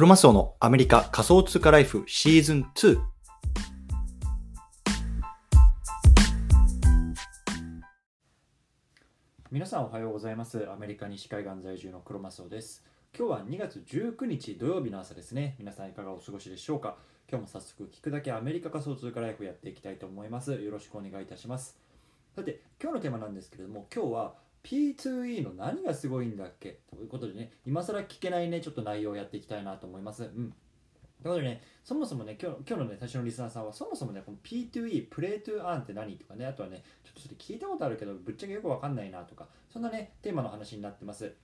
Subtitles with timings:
[0.00, 2.98] クロマスオのアメリカ仮想通貨ライフシーズン2。
[9.50, 10.66] 皆さんおはようございます。
[10.70, 12.82] アメリカ西海岸在住のクロマスオです。
[13.14, 15.56] 今日は2月19日土曜日の朝ですね。
[15.58, 16.96] 皆さんいかがお過ごしでしょうか？
[17.30, 20.54] 今日も早速聞くだけアメリカ仮想通貨ライフやっていきたいと思います。
[20.54, 21.76] よろしくお願いいたします。
[22.34, 26.80] さて、今日のテーマなんですけれども、今日は P2E の何がすごいんだっけ？
[26.90, 30.24] ということでね、今更聞けないね、ちょっと内容をやっていきたいなと思います。
[30.24, 30.30] うん。
[30.30, 30.52] という
[31.24, 41.34] ことでね、そもそもね、今日今日のね、最初のリスナーさんは、そもそもね、この P2E、プレイトゥーアーンって何とかね、あとはね、ちょっとそれ聞いたことあるけど、ぶっちゃけよくわかんないなとか、そんなね、テーマの話になってます。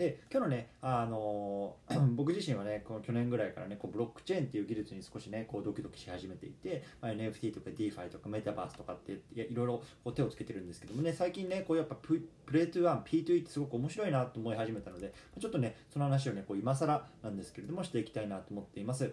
[0.00, 1.76] で今日のね、あの、
[2.16, 19.12] 僕自身はねこの去年ぐらいからねこうブロックチェーンっていう技術に少しねこうドキドキし始めていて、まあ、NFT とか DeFi とかメタバースとかっていろいろこう手をつけてるんですけどもね最近ねこうやっぱプレイトゥワン P2E ってすごく面白いなと思い始めたのでちょっとねその話をねこう今更なんですけれどもしていきたいなと思っています。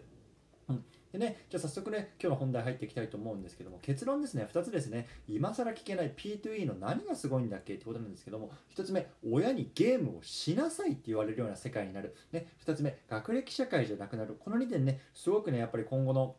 [0.69, 12.16] うんでね、じゃあ早速ね、今日の本題入っていきたいと思うんですけども、結論ですね、2つですね、今更聞けない P2E の何がすごいんだっけってことなんですけども、1つ目、親にゲームをしなさいって言われるような世界になる。
[12.31, 14.35] ね、2つ目、学歴社会じゃなくなる。
[14.39, 16.35] この2点ね、すごくね、やっぱり今後の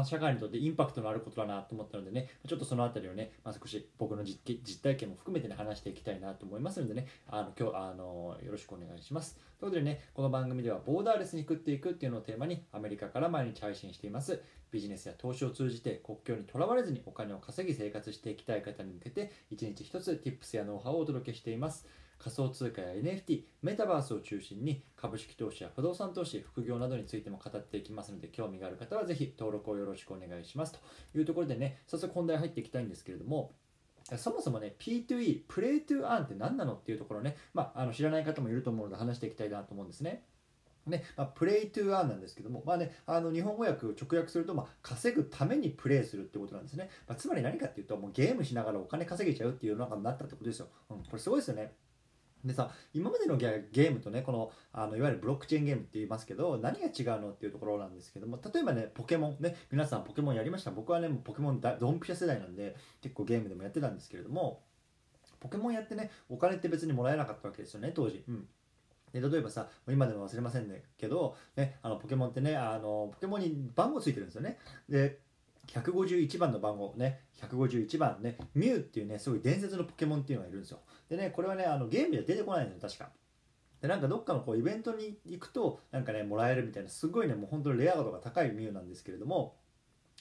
[0.00, 9.36] あ社会にとってインパクトのあることだなと思ったのでね、ちょっとそのあたりをね、まあ、少し僕の実実体験も含めてね、話していきたいなと思いますのでね、あの今日あのよろしくお願いします。
[9.60, 14.40] ということでね、この番組ではボーダーレスに食っていくっていうのをテーマにアメリカから毎日配信しています。
[14.70, 21.86] ビジネスや投資を通じて国境にとらわれずにお金を稼ぎ生活していきたい方に向けて、一日一つ Tips やノウハウをお届けしています。
[22.22, 30.72] 仮想通貨や NFT、メタバースを中心に株式投資や不動産投資、副業などについても語っていきますので、興味がある方はぜひ登録をよろしくお願いします。
[31.12, 33.52] というところでね、早速本題入っていきたいんですけれども、
[34.16, 40.24] そもそもね、P2E、プレイトゥーアンって何なのっていうところね、まあ、あの知らない方もいると思うので話していきたいなと思うんですね。
[40.86, 51.72] ねまあ、プレイトゥーアンなんですけども、まあね、あの日本語訳を直訳すると、まあ、稼ぐためにプレイするってことなんですね、まあ、つまり何かっていうともうゲームしながらお金稼げちゃうっていう世の中になったってことですよ、うん、これすごいですよね。
[52.44, 60.70] でさ今までのゲームとねこのあのいわゆるブロックチェーンゲームって言いますけど何が違うのっていうところなんですけども例えばねポケモンね皆さんポケモンやりました？
[60.72, 64.62] 僕はねポケモンドンピシャ世代なんで結構ゲームでもやってたんですけれども
[65.40, 68.46] ポケモンやってねお金って別にもらえなかったわけですよね当時、うん、
[69.12, 74.58] で例えばさ今でも忘れませんねけど、ね、あのポケモンってねあのポケモンに番号ついてるんですよね。
[74.88, 75.18] で
[75.68, 80.80] 151番の番号ね151番ねミュウっていうねすごい伝説のポケモンっていうのがいるんですよ。
[81.08, 83.10] でねこれはねあのゲームでは出てこないのよ確か。
[83.80, 89.56] でなんかどっかのこうイベントに行くとなんかねもらえるみたいなすごいねもう本当にレア度が高いミュウなんですけれども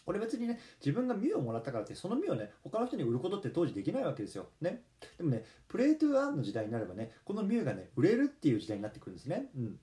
[0.06, 4.48] これ別にね自分がミュウをもらったからってそのミュウをね他の人に売ることって当時できないわけですよ。
[4.62, 4.82] ね。
[5.18, 9.50] でもねプレイトゥーアンの時代になればねこのミュウがね売れるっていう時代になってくるんですね。
[9.56, 9.80] うん。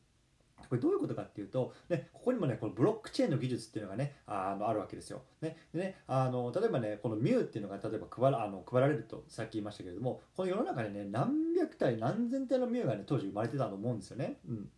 [0.69, 5.23] これどういうことかっていうと、ね、ここにもね、このブロックチェーンの技術っていうのがね、あのあるわけですよ。
[5.41, 14.39] ねでねあの例えばね、このミューっていうのが例えば配らあの配られるとさっき言いましたけれども、この世の中でね、何百体、何千体のミューがね、当時生まれてたと思うんですよね。
[14.49, 14.69] うん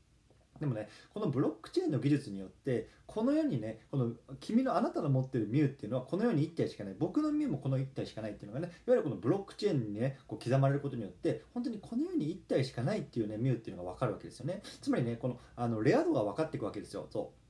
[0.61, 6.95] でもねこのブロックチェーンの技術によってこの世にねこの君のあなたの持ってるミューっていうのはこの世に1体しかない。
[6.99, 14.63] 僕のミューもこの1体しかないっていうのがねいわゆるこのブロックチェーンにねこう刻まれることによって本当にこの世に1体しかないっていうねミューっていうのが分かるわけですよね。
[14.81, 17.07] つまりねこのあのレア度が分かっていくわけですよ。
[17.11, 17.41] そう。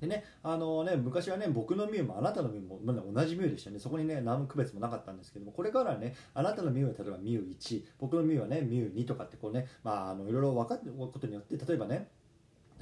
[0.00, 3.78] でね、あのね、昔はね、僕のミューもあなたのミューも、ま同じミューでしたね。
[3.78, 12.08] そこにね、何の区別もなかったんですけども、これからはね、あなたのミューは例えばミュー1、僕のミューはね、ミュー2とかってこうね、まあ、あのいろいろ分かってことによって、例えばね、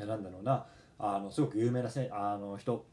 [0.07, 0.67] なんだろうな
[0.99, 2.87] あのすごく有名なせあの人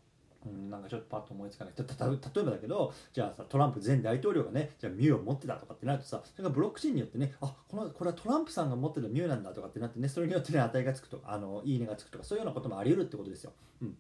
[0.46, 13.54] うん、なんかちょっとパッと思いつかないたた例えばだけどじゃあさトランプ前大統領がねじゃあミューを持ってたとかってなるとさそれがブロックチェーンによってねあこのこれはトランプさんが持ってたミューなんだとかってなってねそれによってね値がつくとあのいいねがつくとかそういうようなこともあり得るってことですよ。
[13.82, 13.98] うん、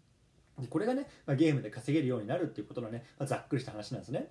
[0.59, 4.29] でこれがね、まあ、ゲームで稼げるようになるっていうことのね、まあ、ざっくりした話なんですね。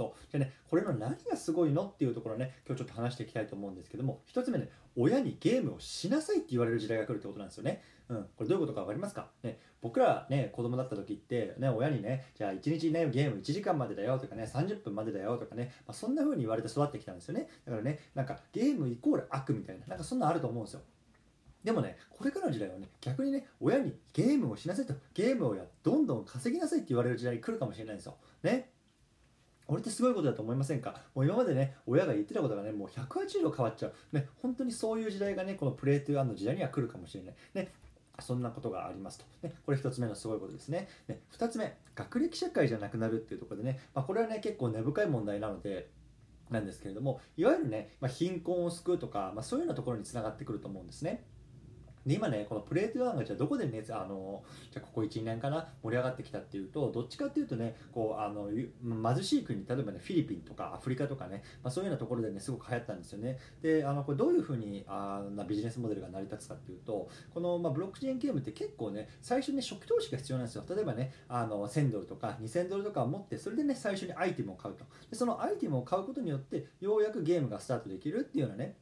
[0.00, 7.82] そうじゃねこれの何がすごいのっていうところね今日ちょっと話していきたいと思うんですけども1つ目ね親にゲームをしなさいって言われる時代が来るってことなんですよね。
[8.08, 20.80] うん、これどういうことか分かりますか、ね、僕らね子供だった時って、ね、親にねじゃあ1日ねゲーム1時間までだよとかね30分までだよとかね、まあ、そんな風に言われて育ってきたんですよねだからねなんかゲームイコール悪みたいななんかそんなあると思うんですよ
[21.64, 28.16] でもね、これからの時代はね、逆にね、親にゲームをしなさいと、ゲームをやどんどん稼ぎなさいって言われる時代来るかもしれないんですよ。
[28.42, 28.70] ね。
[29.70, 30.96] 俺ってすごいことだと思いませんか？
[31.14, 33.94] もう今までね、親が言ってたことがね、もう180度変わっちゃう。
[34.12, 37.34] ね、本当にそういう時代がね、このプレイトゥアンの時代には来るかもしれない。
[37.54, 37.68] ね、
[38.18, 39.24] そんなことがありますと。
[39.42, 40.88] ね、これ1つ目のすごいことですね。
[41.06, 45.88] ね2つ目、学歴社会じゃなくなるっていうところでね、まあ、これはね、結構根深い問題なので、
[46.50, 51.24] なんですけれども、いわゆるね、まあ、貧困を救うとか、まあ、そういうようなところにつながってくると思うんですね。
[52.06, 63.38] で今ねこのプレート1がじゃあどこでねあのじゃここ12年かな盛り上がってきたっていうとどっちかっていうとねこうあの貧しい国例えばねフィリピンとかアフリカとかね、まあ、そういうようなところでねすごく流行ったんですよね。
[63.60, 70.64] であのこれどういうふうにあなビジネスモデルが成り立つかっていうとこの、まあ、ブロックチェーンゲームって結構ね最初に初期投資が必要なんですよ。
[70.68, 74.84] 例えばねあの1000ドルとか2000ドルとかを持ってそれでね最初にアイテムを買うと。
[75.10, 78.76] でそのアイテムを買うことによってようやくゲームがスタートできるっていうようなね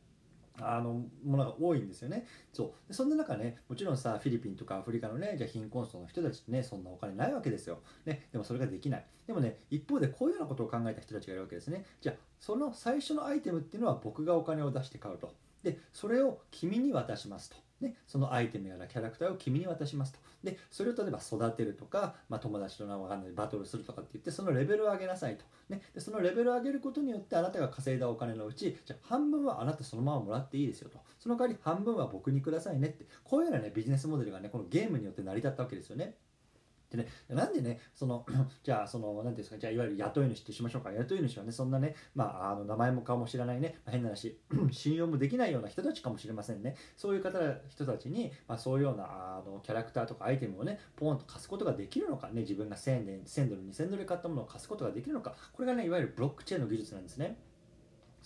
[0.60, 2.26] あのものが多いんですよね。
[2.52, 7.78] そうでそんな中ねもちろんさフィリピンとかアフリカのねじゃ貧困層の人たちってねそんなお金ないわけですよ。
[8.06, 9.04] ね、でもそれができない。
[9.26, 11.84] でもね一方でこういうようなことを考えた人たちがいるわけですね。
[12.00, 15.32] じゃあその最初のアイテムっていうのは僕がお金を出して買うと。
[15.62, 17.67] でそれを君に渡しますと。
[17.80, 20.18] ね、そのアイテムやらキャラクターを君に渡しますと。
[20.42, 25.44] で、それを例えば育てるとか、まあ、友達とわかんないバトルするとかって言って、そのレベルを上げなさいと。
[25.68, 30.98] ね、でそのレベルを上げることによってあなたが稼いだお金のうち、じゃ半分はあなたそのままもらっていいですよと。
[31.18, 33.06] その代わり半分は僕にくださいねって。
[33.24, 36.14] こういうようなね、ビジネスモデルがね、このゲームによって成り立ったわけですよね。
[36.90, 38.24] でね、なんでね、その、
[38.64, 40.90] じゃあ、その、なんていうんですか、じゃあ、いわゆる雇い主ってしましょうか。
[40.92, 44.38] 雇い主はね、そんなね、まあ、あの、名前も顔も知らないね、まあ、変な話、
[44.72, 46.76] 信用もできないような人たちかもしれませんね。
[46.96, 47.38] そういう方、
[47.68, 57.36] 人たちに、まあ、そういうような、あの、キャラクターとかアイテムをね、ポンと貸すことができるのか、ね、自分が1000円、1000ドル、2000ドルで買ったものを貸すことができるのか、これがね、いわゆるブロックチェーンの技術なんですね。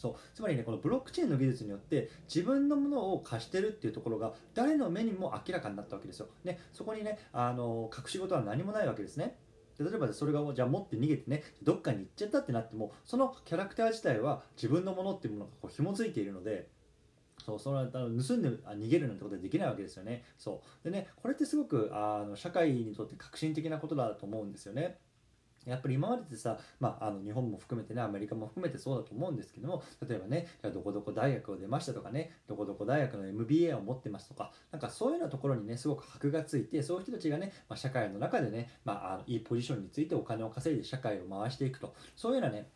[0.02, 0.14] そう。
[0.34, 9.38] つまりねこのブロックチェーンの技術によって自分のものを貸してるっていうところが誰の目にも明らかになったわけですよ、ね、そこにねあの隠し事は何もないわけですね。
[9.78, 16.68] 例えばそれがじゃあ持って逃げてねどっかに行っちゃったってなってもそのキャラクター自体は自分のものっていうものがこう紐付いているので
[17.44, 20.24] そうその盗んで逃げるなんてことはできないわけですよね。
[20.36, 20.90] そう。
[20.90, 24.98] でねこれってすごくあの社会にとって革新的なことだと思うんですよね。
[25.66, 42.68] やっぱり今までってさ、まあ、あの日本も含めてねアメリカも含めてそうだと思うんですけども例えばねどこどこ大学を出ましたとかねどこどこ大学の MBA を持ってますとかなんかそういうようなところにねすごく箔がついてそういう人たちがね、まあ、社会の中でね、まあ、あのいいポジションについてお金を稼いで社会を回していくとそういうようなね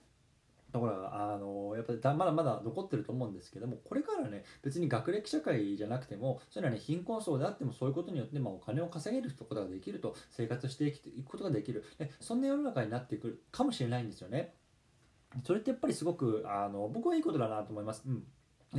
[0.73, 14.55] ところがあのやっぱりまだまだ残ってると思うんですけどもこれからね別に学歴社会じゃなくてもそういうのはね貧困層であってもそういうことによって、まあ、お金を稼げることができると生活していくことができるでそんな世の中になってくるかもしれないんですよね。
[15.45, 18.03] それってやっぱりすごくあの僕はいいことだなと思います。
[18.07, 18.25] うん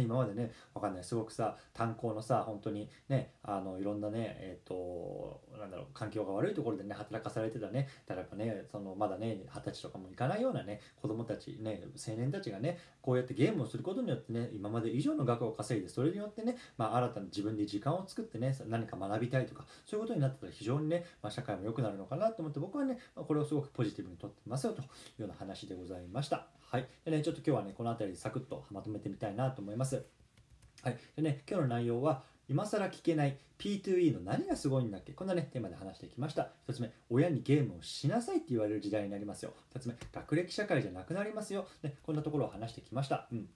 [0.04, 24.86] 今までねわかんないすごくさ炭鉱のさ本当にねあのいろんなねえっ、ー、となんだろう環境が悪いところでね働かされてたねだからねそのまだね二十歳とかもいかないようなね子供たちね青年たちがねこうやってゲームをすることによってね今まで以上の額を稼いでそれによってね、まあ、新たな自分で時間を作ってね何か学びたいとかそういうことになったら非常にね、まあ、社会も良くなるのかなと思って僕はね、まあ、これをすごくポジティブにとってますよとい
[25.20, 26.48] うような話でございました。
[26.70, 26.88] はい。
[27.06, 29.87] でね、ちょっと今日はね、この辺りサクッとまとめてみたいなと思います。
[29.96, 30.98] はい。
[31.16, 35.14] でね、今日の内容は、今更聞けない P2E の何がすごいんだっけ？
[35.14, 36.50] こんなね、テーマで話してきました。
[36.68, 39.54] 1つ目、親にゲームをしなさいって言われる時代になりますよ。
[39.74, 41.68] 2つ目、学歴社会じゃなくなりますよ。
[41.84, 43.28] ね、こんなところを話してきました。
[43.32, 43.50] うん。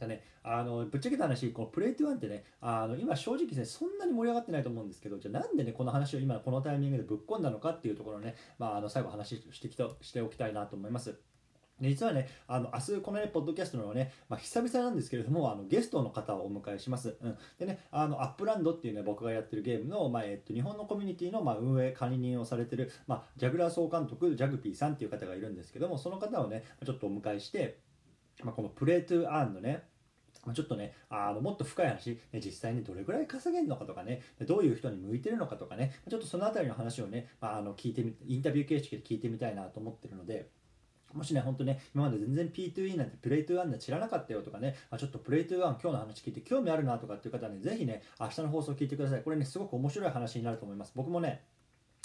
[0.00, 11.20] だね、あのぶっちゃけた話、このプレイトゥワンってね、あの今正直ね、そんなに盛り上がってないと思うんですけど、じゃあなんでね、この話を今このタイミングでぶっ込んだのかっていうところをね、まあ、あの最後話してきたしておきたいなと思います。
[11.80, 17.16] 実はね、あの明日このね、ポッドキャストのね、まあ、久々なんですけれども、あのゲストの方をお迎えします。
[17.20, 27.78] うん、でね、あの Upland っていうね、僕がやってるゲームの、まあえっと、日本のコミュニティの、まあ、運営管理人をされてる、まあ、ジャグラー総監督、ジャグピーさんっていう方がいるんですけども、その方をね、ちょっとお迎えして、
[28.44, 29.82] まあ、この Play to Earn のね、
[30.54, 40.50] ちょっとね、あのもっと深い話、実際にどれぐらい稼げるのかとかね、どういう人に向いてるのかとかね、ちょっとそのあたりの話をね、まあ、あの聞いてみ、インタビュー形式で聞いてみたいなと思ってるので、
[41.14, 49.22] もしね、本当ね、今まで全然 P2E なんてプレイトゥワンで知らなかったよとかね、あちょっとプレイトゥワン今日の話聞いて興味あるなとかっていう方はね、ぜひね、明日の放送聞いてください。
[49.22, 50.92] これね、すごく面白い話になると思います。
[50.94, 51.42] 僕もね、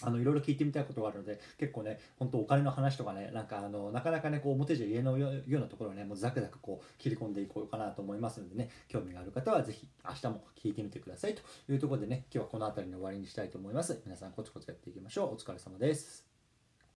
[0.04, 16.27] あのいろいろ聞いてみたいことがあるので結構ね本当お金の話とかねなんかあのなかなかねこう表じゃ言えないようなところをねもうザクザクこう切り込んでいこうかなと思いますのでね興味がある方はぜひ明日も聞いてみてくださいというところでね今日はこの辺りの終わりにしたいと思います皆さんコツコツやっていきましょうお疲れ様です